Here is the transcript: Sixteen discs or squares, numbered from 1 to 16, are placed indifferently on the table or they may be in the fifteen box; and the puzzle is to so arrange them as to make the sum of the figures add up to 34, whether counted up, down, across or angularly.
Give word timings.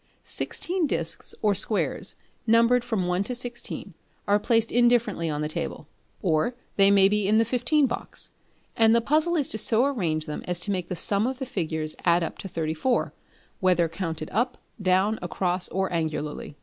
Sixteen 0.23 0.87
discs 0.87 1.35
or 1.43 1.53
squares, 1.53 2.15
numbered 2.47 2.83
from 2.83 3.05
1 3.05 3.21
to 3.25 3.35
16, 3.35 3.93
are 4.27 4.39
placed 4.39 4.71
indifferently 4.71 5.29
on 5.29 5.41
the 5.41 5.47
table 5.47 5.87
or 6.23 6.55
they 6.75 6.89
may 6.89 7.07
be 7.07 7.27
in 7.27 7.37
the 7.37 7.45
fifteen 7.45 7.85
box; 7.85 8.31
and 8.75 8.95
the 8.95 8.99
puzzle 8.99 9.35
is 9.35 9.47
to 9.49 9.59
so 9.59 9.85
arrange 9.85 10.25
them 10.25 10.41
as 10.47 10.59
to 10.61 10.71
make 10.71 10.89
the 10.89 10.95
sum 10.95 11.27
of 11.27 11.37
the 11.37 11.45
figures 11.45 11.95
add 12.03 12.23
up 12.23 12.39
to 12.39 12.47
34, 12.47 13.13
whether 13.59 13.87
counted 13.87 14.31
up, 14.31 14.57
down, 14.81 15.19
across 15.21 15.67
or 15.69 15.87
angularly. 15.93 16.57